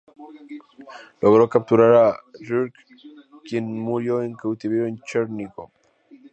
[1.21, 2.73] Logró capturar a Riúrik,
[3.47, 5.69] quien murió en cautiverio en Chernígov.